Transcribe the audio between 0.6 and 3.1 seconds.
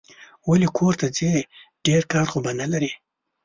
کورته ځې؟ ډېر کار خو به نه لرې